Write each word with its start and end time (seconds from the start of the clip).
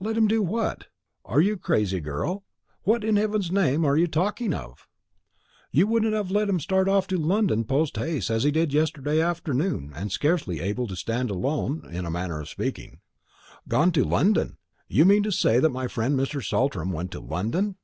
"Let 0.00 0.16
him 0.16 0.26
do 0.26 0.40
what? 0.40 0.86
Are 1.26 1.42
you 1.42 1.58
crazy, 1.58 2.00
girl? 2.00 2.44
What, 2.84 3.04
in 3.04 3.16
heaven's 3.16 3.52
name, 3.52 3.84
are 3.84 3.94
you 3.98 4.06
talking 4.06 4.54
of?" 4.54 4.88
"You 5.70 5.86
wouldn't 5.86 6.14
have 6.14 6.30
let 6.30 6.48
him 6.48 6.60
start 6.60 6.88
off 6.88 7.06
to 7.08 7.18
London 7.18 7.62
post 7.64 7.98
haste, 7.98 8.30
as 8.30 8.44
he 8.44 8.50
did 8.50 8.72
yesterday 8.72 9.20
afternoon, 9.20 9.92
and 9.94 10.10
scarcely 10.10 10.60
able 10.60 10.86
to 10.86 10.96
stand 10.96 11.28
alone, 11.30 11.86
in 11.92 12.06
a 12.06 12.10
manner 12.10 12.40
of 12.40 12.48
speaking." 12.48 13.00
"Gone 13.68 13.92
to 13.92 14.02
London! 14.02 14.56
Do 14.88 14.96
you 14.96 15.04
mean 15.04 15.22
to 15.24 15.30
say 15.30 15.58
that 15.58 15.68
my 15.68 15.88
friend 15.88 16.18
Mr. 16.18 16.42
Saltram 16.42 16.90
went 16.90 17.10
to 17.10 17.20
London?" 17.20 17.76